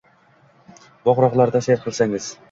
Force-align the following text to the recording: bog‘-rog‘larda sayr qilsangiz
bog‘-rog‘larda 1.09 1.61
sayr 1.67 1.83
qilsangiz 1.85 2.31